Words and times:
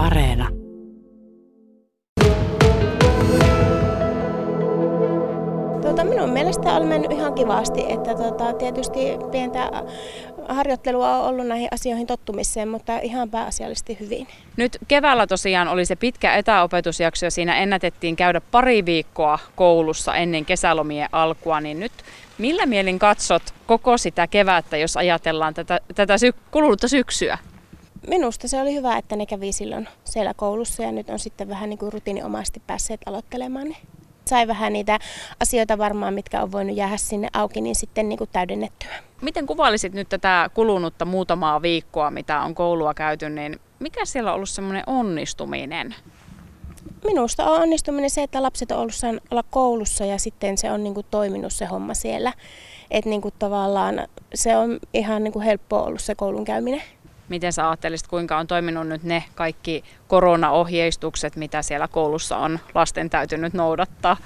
Areena. 0.00 0.48
Tuota, 5.82 6.04
minun 6.04 6.30
mielestä 6.30 6.72
on 6.72 6.86
mennyt 6.86 7.12
ihan 7.12 7.34
kivasti, 7.34 7.84
että 7.88 8.14
tuota, 8.14 8.52
tietysti 8.52 9.00
pientä 9.30 9.70
harjoittelua 10.48 11.16
on 11.16 11.28
ollut 11.28 11.46
näihin 11.46 11.68
asioihin 11.72 12.06
tottumiseen, 12.06 12.68
mutta 12.68 12.98
ihan 12.98 13.30
pääasiallisesti 13.30 13.96
hyvin. 14.00 14.26
Nyt 14.56 14.78
keväällä 14.88 15.26
tosiaan 15.26 15.68
oli 15.68 15.84
se 15.84 15.96
pitkä 15.96 16.36
etäopetusjakso 16.36 17.26
ja 17.26 17.30
siinä 17.30 17.56
ennätettiin 17.56 18.16
käydä 18.16 18.40
pari 18.40 18.86
viikkoa 18.86 19.38
koulussa 19.56 20.14
ennen 20.14 20.44
kesälomien 20.44 21.08
alkua, 21.12 21.60
niin 21.60 21.80
nyt 21.80 21.92
millä 22.38 22.66
mielin 22.66 22.98
katsot 22.98 23.42
koko 23.66 23.98
sitä 23.98 24.26
kevättä, 24.26 24.76
jos 24.76 24.96
ajatellaan 24.96 25.54
tätä, 25.54 25.80
tätä 25.94 26.18
sy- 26.18 26.34
kulunutta 26.50 26.88
syksyä? 26.88 27.38
Minusta 28.06 28.48
se 28.48 28.60
oli 28.60 28.74
hyvä, 28.74 28.96
että 28.96 29.16
ne 29.16 29.26
kävi 29.26 29.52
silloin 29.52 29.88
siellä 30.04 30.34
koulussa 30.34 30.82
ja 30.82 30.92
nyt 30.92 31.10
on 31.10 31.18
sitten 31.18 31.48
vähän 31.48 31.70
niin 31.70 31.78
kuin 31.78 31.92
rutiininomaisesti 31.92 32.62
päässeet 32.66 33.00
aloittelemaan. 33.06 33.68
Niin 33.68 33.76
sai 34.24 34.46
vähän 34.46 34.72
niitä 34.72 34.98
asioita 35.40 35.78
varmaan, 35.78 36.14
mitkä 36.14 36.42
on 36.42 36.52
voinut 36.52 36.76
jäädä 36.76 36.96
sinne 36.96 37.28
auki, 37.32 37.60
niin 37.60 37.74
sitten 37.74 38.08
niin 38.08 38.18
kuin 38.18 38.30
täydennettyä. 38.32 38.90
Miten 39.20 39.46
kuvailisit 39.46 39.92
nyt 39.92 40.08
tätä 40.08 40.50
kulunutta 40.54 41.04
muutamaa 41.04 41.62
viikkoa, 41.62 42.10
mitä 42.10 42.40
on 42.40 42.54
koulua 42.54 42.94
käyty, 42.94 43.28
niin 43.28 43.60
mikä 43.78 44.04
siellä 44.04 44.30
on 44.30 44.36
ollut 44.36 44.48
semmoinen 44.48 44.82
onnistuminen? 44.86 45.94
Minusta 47.04 47.44
on 47.44 47.62
onnistuminen 47.62 48.10
se, 48.10 48.22
että 48.22 48.42
lapset 48.42 48.70
on 48.70 48.78
ollut 48.78 48.94
olla 49.30 49.44
koulussa 49.50 50.04
ja 50.04 50.18
sitten 50.18 50.58
se 50.58 50.72
on 50.72 50.84
niin 50.84 50.94
kuin 50.94 51.06
toiminut 51.10 51.52
se 51.52 51.64
homma 51.64 51.94
siellä. 51.94 52.32
Että 52.90 53.10
niin 53.10 53.20
kuin 53.20 53.34
tavallaan 53.38 54.08
se 54.34 54.56
on 54.56 54.78
ihan 54.94 55.24
niin 55.24 55.32
kuin 55.32 55.44
helppoa 55.44 55.82
ollut 55.82 56.00
se 56.00 56.14
koulun 56.14 56.44
käyminen. 56.44 56.82
Miten 57.30 57.52
sä 57.52 57.68
ajattelisit, 57.68 58.06
kuinka 58.06 58.38
on 58.38 58.46
toiminut 58.46 58.88
nyt 58.88 59.02
ne 59.02 59.24
kaikki 59.34 59.84
koronaohjeistukset, 60.08 61.36
mitä 61.36 61.62
siellä 61.62 61.88
koulussa 61.88 62.36
on 62.36 62.58
lasten 62.74 63.10
täytynyt 63.10 63.54
noudattaa? 63.54 64.16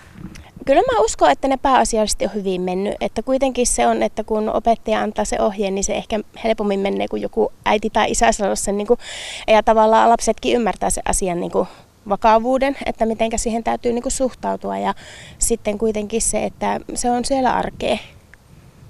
Kyllä 0.67 0.83
mä 0.83 1.01
uskon, 1.01 1.31
että 1.31 1.49
ne 1.49 1.57
pääasiallisesti 1.57 2.25
on 2.25 2.35
hyvin 2.35 2.61
mennyt. 2.61 2.95
Että 3.01 3.23
kuitenkin 3.23 3.67
se 3.67 3.87
on, 3.87 4.03
että 4.03 4.25
kun 4.25 4.49
opettaja 4.49 5.01
antaa 5.01 5.25
se 5.25 5.41
ohje, 5.41 5.71
niin 5.71 5.85
se 5.85 5.95
ehkä 5.95 6.21
helpommin 6.45 6.81
menee, 6.81 7.09
kuin 7.09 7.23
joku 7.23 7.53
äiti 7.65 7.91
tai 7.91 8.11
isä 8.11 8.33
sanoo 8.33 8.57
sen. 8.57 8.77
Niin 8.77 8.87
kuin, 8.87 9.01
ja 9.49 9.63
tavallaan 9.63 10.11
lapsetkin 10.11 10.57
ymmärtää 10.57 10.91
sen 10.91 11.03
asian 11.09 11.41
niin 11.41 11.53
kuin 11.53 11.69
vakavuuden, 12.09 12.77
että 12.87 13.07
miten 13.07 13.31
siihen 13.37 13.65
täytyy 13.65 13.93
niin 13.93 14.03
kuin 14.03 14.13
suhtautua. 14.13 14.79
Ja 14.79 14.95
sitten 15.39 15.79
kuitenkin 15.79 16.23
se, 16.23 16.45
että 16.45 16.81
se 16.95 17.11
on 17.11 17.25
siellä 17.25 17.55
arkea, 17.55 17.99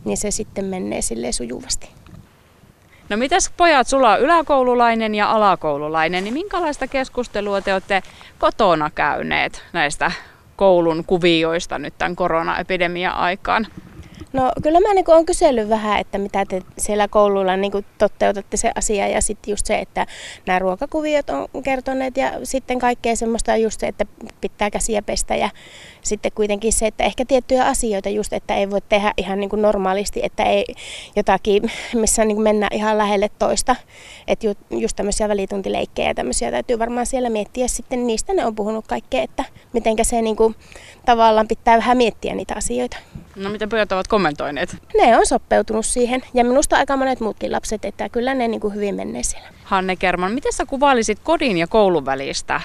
niin 0.04 0.16
se 0.16 0.30
sitten 0.30 0.64
menee 0.64 1.02
sille 1.02 1.32
sujuvasti. 1.32 2.03
No 3.08 3.16
mitäs 3.16 3.50
pojat, 3.56 3.86
sulla 3.86 4.12
on 4.12 4.20
yläkoululainen 4.20 5.14
ja 5.14 5.30
alakoululainen, 5.30 6.24
niin 6.24 6.34
minkälaista 6.34 6.86
keskustelua 6.86 7.60
te 7.60 7.72
olette 7.72 8.02
kotona 8.38 8.90
käyneet 8.94 9.62
näistä 9.72 10.12
koulun 10.56 11.04
kuvioista 11.04 11.78
nyt 11.78 11.94
tämän 11.98 12.16
koronaepidemian 12.16 13.14
aikaan? 13.14 13.66
No 14.34 14.52
kyllä 14.62 14.80
mä 14.80 14.94
niin 14.94 15.04
olen 15.08 15.26
kysellyt 15.26 15.68
vähän, 15.68 16.00
että 16.00 16.18
mitä 16.18 16.44
te 16.48 16.62
siellä 16.78 17.08
koululla 17.08 17.56
niin 17.56 17.72
toteutatte 17.98 18.56
se 18.56 18.72
asia 18.74 19.08
ja 19.08 19.20
sitten 19.20 19.52
just 19.52 19.66
se, 19.66 19.78
että 19.78 20.06
nämä 20.46 20.58
ruokakuviot 20.58 21.30
on 21.30 21.62
kertoneet 21.62 22.16
ja 22.16 22.32
sitten 22.42 22.78
kaikkea 22.78 23.16
semmoista 23.16 23.56
just 23.56 23.80
se, 23.80 23.86
että 23.86 24.06
pitää 24.40 24.70
käsiä 24.70 25.02
pestä 25.02 25.36
ja 25.36 25.50
sitten 26.02 26.32
kuitenkin 26.34 26.72
se, 26.72 26.86
että 26.86 27.04
ehkä 27.04 27.24
tiettyjä 27.24 27.64
asioita 27.64 28.08
just, 28.08 28.32
että 28.32 28.54
ei 28.54 28.70
voi 28.70 28.80
tehdä 28.88 29.12
ihan 29.16 29.40
niin 29.40 29.50
normaalisti, 29.56 30.20
että 30.22 30.42
ei 30.42 30.64
jotakin, 31.16 31.70
missä 31.94 32.24
niin 32.24 32.40
mennään 32.40 32.76
ihan 32.76 32.98
lähelle 32.98 33.30
toista. 33.38 33.76
Että 34.28 34.46
ju, 34.46 34.54
just 34.70 34.96
tämmöisiä 34.96 35.28
välituntileikkejä 35.28 36.08
ja 36.08 36.14
tämmöisiä 36.14 36.50
täytyy 36.50 36.78
varmaan 36.78 37.06
siellä 37.06 37.30
miettiä. 37.30 37.68
Sitten 37.68 38.06
niistä 38.06 38.34
ne 38.34 38.46
on 38.46 38.54
puhunut 38.54 38.86
kaikkea, 38.86 39.22
että 39.22 39.44
mitenkä 39.72 40.04
se 40.04 40.22
niin 40.22 40.36
kuin, 40.36 40.54
tavallaan 41.06 41.48
pitää 41.48 41.76
vähän 41.76 41.96
miettiä 41.96 42.34
niitä 42.34 42.54
asioita. 42.56 42.96
No 43.36 43.50
miten 43.50 43.68
pojat 43.68 43.92
ovat 43.92 44.08
kommentoineet? 44.08 44.23
Ne 44.96 45.18
on 45.18 45.26
sopeutunut 45.26 45.86
siihen 45.86 46.22
ja 46.34 46.44
minusta 46.44 46.76
aika 46.76 46.96
monet 46.96 47.20
muutkin 47.20 47.52
lapset, 47.52 47.84
että 47.84 48.08
kyllä 48.08 48.34
ne 48.34 48.48
niin 48.48 48.60
kuin 48.60 48.74
hyvin 48.74 48.94
menee 48.94 49.22
siellä. 49.22 49.48
Hanne 49.64 49.96
Kerman, 49.96 50.32
miten 50.32 50.52
sä 50.52 50.66
kuvailisit 50.66 51.18
kodin 51.22 51.58
ja 51.58 51.66
koulun 51.66 52.06
välistä 52.06 52.60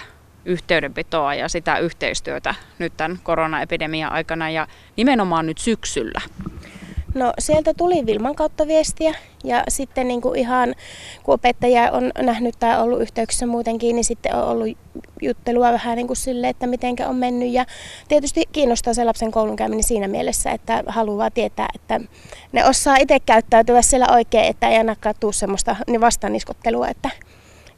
yhteydenpitoa 0.46 1.36
ja 1.36 1.50
sitä 1.50 1.78
yhteistyötä 1.78 2.56
nyt 2.80 2.94
tämän 2.98 3.19
koronaepidemian 3.24 4.12
aikana 4.12 4.50
ja 4.50 4.68
nimenomaan 4.96 5.46
nyt 5.46 5.58
syksyllä? 5.58 6.22
No 7.16 7.34
sieltä 7.40 7.74
tuli 7.74 8.06
Vilman 8.06 8.36
kautta 8.36 8.68
viestiä 8.68 9.16
ja 9.44 9.64
sitten 9.68 10.08
niin 10.08 10.22
kuin 10.22 10.40
ihan 10.40 10.75
kun 11.24 11.34
opettaja 11.34 11.92
on 11.92 12.12
nähnyt 12.18 12.56
tai 12.59 12.81
ollut 12.81 13.02
yhteyksissä 13.02 13.46
muutenkin, 13.46 13.96
niin 13.96 14.03
sitten 14.03 14.36
on 14.36 14.44
ollut 14.44 14.78
juttelua 15.22 15.72
vähän 15.72 15.98
niin 15.98 16.08
kuin 16.08 16.18
sille, 16.18 16.50
että 16.50 16.68
miten 16.68 16.96
on 17.08 17.16
mennyt. 17.16 17.50
Ja 17.52 17.66
tietysti 18.08 18.44
kiinnostaa 18.52 18.94
se 18.94 19.06
lapsen 19.06 19.31
koulunkäyminen 19.31 19.84
siinä 19.84 20.08
mielessä, 20.08 20.52
että 20.52 20.84
haluaa 20.88 21.31
tietää, 21.31 21.68
että 21.75 22.02
ne 22.52 22.66
osaa 22.66 22.98
itse 22.98 23.19
käyttäytyä 23.19 23.81
siellä 23.81 24.08
oikein, 24.12 24.46
että 24.46 24.69
ei 24.69 24.78
ainakaan 24.78 25.16
tule 25.19 25.34
semmoista 25.34 25.75
niin 25.88 26.02
vastaniskottelua, 26.02 26.88
että 26.88 27.09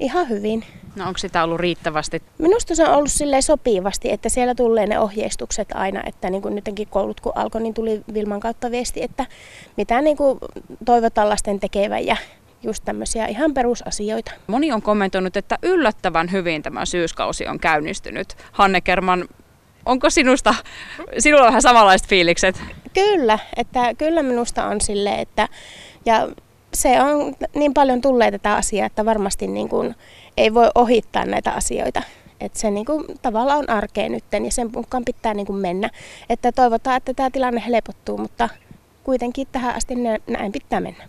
ihan 0.01 0.29
hyvin. 0.29 0.63
No 0.95 1.07
onko 1.07 1.17
sitä 1.17 1.43
ollut 1.43 1.59
riittävästi? 1.59 2.21
Minusta 2.37 2.75
se 2.75 2.83
on 2.83 2.95
ollut 2.95 3.11
silleen 3.11 3.43
sopivasti, 3.43 4.11
että 4.11 4.29
siellä 4.29 4.55
tulee 4.55 4.87
ne 4.87 4.99
ohjeistukset 4.99 5.67
aina, 5.73 6.03
että 6.05 6.29
niin 6.29 6.41
kuin 6.41 6.55
nytkin 6.55 6.87
koulut 6.87 7.19
kun 7.21 7.31
alkoi, 7.35 7.61
niin 7.61 7.73
tuli 7.73 8.01
Vilman 8.13 8.39
kautta 8.39 8.71
viesti, 8.71 9.03
että 9.03 9.25
mitä 9.77 10.01
niin 10.01 10.17
kuin 10.17 10.39
toivotaan 10.85 11.29
lasten 11.29 11.59
tekevän 11.59 12.05
ja 12.05 12.17
just 12.63 12.85
tämmöisiä 12.85 13.27
ihan 13.27 13.53
perusasioita. 13.53 14.31
Moni 14.47 14.71
on 14.71 14.81
kommentoinut, 14.81 15.37
että 15.37 15.57
yllättävän 15.63 16.31
hyvin 16.31 16.63
tämä 16.63 16.85
syyskausi 16.85 17.47
on 17.47 17.59
käynnistynyt. 17.59 18.35
Hanne 18.51 18.81
Kerman, 18.81 19.27
onko 19.85 20.09
sinusta, 20.09 20.55
sinulla 21.19 21.45
vähän 21.45 21.61
samanlaiset 21.61 22.07
fiilikset? 22.07 22.61
Kyllä, 22.93 23.39
että 23.55 23.93
kyllä 23.93 24.23
minusta 24.23 24.65
on 24.65 24.81
sille, 24.81 25.15
että 25.15 25.47
ja 26.05 26.27
se 26.73 27.01
on 27.01 27.33
niin 27.55 27.73
paljon 27.73 28.01
tulee 28.01 28.31
tätä 28.31 28.53
asiaa, 28.53 28.85
että 28.85 29.05
varmasti 29.05 29.47
niin 29.47 29.69
kuin 29.69 29.95
ei 30.37 30.53
voi 30.53 30.69
ohittaa 30.75 31.25
näitä 31.25 31.51
asioita. 31.51 32.01
Että 32.41 32.59
se 32.59 32.71
niin 32.71 32.85
kuin, 32.85 33.05
tavallaan 33.21 33.59
on 33.59 33.69
arkea 33.69 34.09
nyt 34.09 34.23
ja 34.45 34.51
sen 34.51 34.69
mukaan 34.75 35.05
pitää 35.05 35.33
niin 35.33 35.47
kuin 35.47 35.59
mennä. 35.59 35.89
Että 36.29 36.51
toivotaan, 36.51 36.97
että 36.97 37.13
tämä 37.13 37.29
tilanne 37.29 37.63
helpottuu, 37.67 38.17
mutta 38.17 38.49
kuitenkin 39.03 39.47
tähän 39.51 39.75
asti 39.75 39.95
näin 40.27 40.51
pitää 40.51 40.79
mennä. 40.79 41.07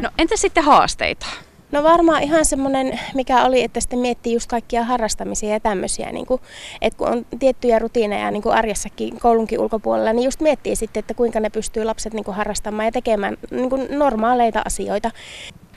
No 0.00 0.10
entä 0.18 0.36
sitten 0.36 0.64
haasteita? 0.64 1.26
No 1.72 1.82
varmaan 1.82 2.22
ihan 2.22 2.44
semmoinen, 2.44 3.00
mikä 3.14 3.44
oli, 3.44 3.62
että 3.62 3.80
sitten 3.80 3.98
miettii 3.98 4.32
just 4.32 4.50
kaikkia 4.50 4.84
harrastamisia 4.84 5.50
ja 5.50 5.60
tämmöisiä, 5.60 6.12
niin 6.12 6.26
kuin, 6.26 6.40
että 6.80 6.96
kun 6.96 7.08
on 7.08 7.26
tiettyjä 7.38 7.78
rutiineja 7.78 8.30
niin 8.30 8.42
kuin 8.42 8.54
arjessakin 8.54 9.20
koulunkin 9.20 9.60
ulkopuolella, 9.60 10.12
niin 10.12 10.24
just 10.24 10.40
miettii 10.40 10.76
sitten, 10.76 11.00
että 11.00 11.14
kuinka 11.14 11.40
ne 11.40 11.50
pystyy 11.50 11.84
lapset 11.84 12.14
niin 12.14 12.24
kuin 12.24 12.34
harrastamaan 12.34 12.86
ja 12.86 12.92
tekemään 12.92 13.36
niin 13.50 13.70
kuin 13.70 13.86
normaaleita 13.90 14.62
asioita. 14.64 15.10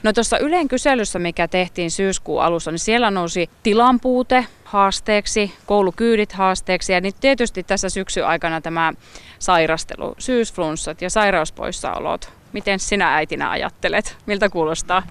No 0.02 0.12
tuossa 0.12 0.38
Yleen 0.38 0.68
kyselyssä, 0.68 1.18
mikä 1.18 1.48
tehtiin 1.48 1.90
syyskuun 1.90 2.42
alussa, 2.42 2.70
niin 2.70 2.78
siellä 2.78 3.10
nousi 3.10 3.50
tilanpuute 3.62 4.46
haasteeksi, 4.64 5.52
koulukyydit 5.66 6.32
haasteeksi 6.32 6.92
ja 6.92 7.00
nyt 7.00 7.16
tietysti 7.20 7.62
tässä 7.62 7.88
syksyn 7.88 8.26
aikana 8.26 8.60
tämä 8.60 8.92
sairastelu, 9.38 10.14
syysflunssat 10.18 11.02
ja 11.02 11.10
sairauspoissaolot. 11.10 12.32
Miten 12.52 12.78
sinä 12.78 13.14
äitinä 13.14 13.50
ajattelet? 13.50 14.16
Miltä 14.26 14.48
kuulostaa? 14.48 15.02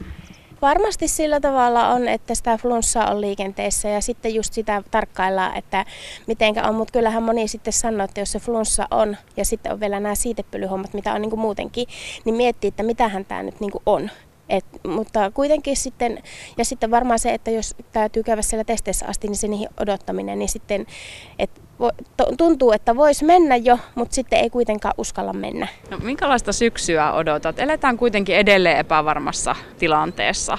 Varmasti 0.62 1.08
sillä 1.08 1.40
tavalla 1.40 1.88
on, 1.88 2.08
että 2.08 2.36
sitä 2.36 2.58
flunssaa 2.58 3.12
on 3.12 3.22
liikenteessä 3.22 3.90
ja 3.90 4.02
sitten 4.02 4.36
just 4.36 4.54
sitä 4.54 4.84
tarkkaillaan, 4.92 5.58
että 5.58 5.86
mitenkä 6.28 6.64
on. 6.64 6.76
Mutta 6.76 6.92
kyllähän 6.92 7.24
moni 7.24 7.48
sitten 7.48 7.74
sanoo, 7.74 8.06
että 8.06 8.22
jos 8.22 8.32
se 8.32 8.40
flunssa 8.40 8.88
on 8.92 9.18
ja 9.38 9.46
sitten 9.46 9.72
on 9.72 9.80
vielä 9.80 10.00
nämä 10.00 10.16
siitepölyhommat, 10.16 10.94
mitä 10.94 11.14
on 11.14 11.22
niin 11.22 11.30
kuin 11.30 11.40
muutenkin, 11.40 11.88
niin 12.26 12.36
miettii, 12.36 12.68
että 12.68 12.84
mitähän 12.84 13.26
tämä 13.26 13.44
nyt 13.44 13.60
niin 13.60 13.72
kuin 13.72 13.82
on. 13.86 14.10
Et, 14.50 14.66
mutta 14.88 15.32
kuitenkin 15.32 15.78
sitten, 15.78 16.24
ja 16.58 16.66
sitten 16.66 16.92
varmaan 16.92 17.20
se, 17.20 17.34
että 17.34 17.52
jos 17.52 17.76
täytyy 17.92 18.24
käydä 18.24 18.42
siellä 18.42 18.64
testeissä 18.64 19.06
asti, 19.08 19.28
niin 19.28 19.38
se 19.38 19.48
niihin 19.48 19.70
odottaminen, 19.80 20.40
niin 20.40 20.50
sitten, 20.50 20.86
että 21.40 21.62
tuntuu, 22.38 22.72
että 22.72 22.96
voisi 22.96 23.26
mennä 23.26 23.56
jo, 23.56 23.80
mutta 23.96 24.16
sitten 24.16 24.40
ei 24.40 24.50
kuitenkaan 24.50 24.94
uskalla 24.98 25.34
mennä. 25.34 25.68
No, 25.90 25.98
minkälaista 25.98 26.54
syksyä 26.54 27.14
odotat? 27.14 27.60
Eletään 27.60 27.98
kuitenkin 27.98 28.36
edelleen 28.36 28.78
epävarmassa 28.78 29.56
tilanteessa. 29.80 30.58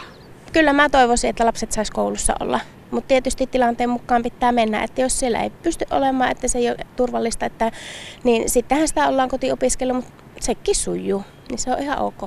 Kyllä 0.52 0.72
mä 0.72 0.88
toivoisin, 0.88 1.30
että 1.30 1.46
lapset 1.46 1.72
sais 1.72 1.90
koulussa 1.90 2.34
olla. 2.40 2.60
Mutta 2.90 3.08
tietysti 3.08 3.46
tilanteen 3.46 3.90
mukaan 3.90 4.22
pitää 4.22 4.52
mennä, 4.52 4.84
että 4.84 5.00
jos 5.00 5.18
siellä 5.18 5.42
ei 5.42 5.50
pysty 5.50 5.84
olemaan, 5.90 6.30
että 6.30 6.48
se 6.48 6.58
ei 6.58 6.68
ole 6.68 6.76
turvallista, 6.96 7.46
että, 7.46 7.72
niin 8.24 8.50
sittenhän 8.50 8.88
sitä 8.88 9.08
ollaan 9.08 9.28
kotiopiskella, 9.28 9.94
mutta 9.94 10.12
sekin 10.40 10.74
sujuu, 10.74 11.24
niin 11.50 11.58
se 11.58 11.70
on 11.70 11.78
ihan 11.78 11.98
ok. 11.98 12.22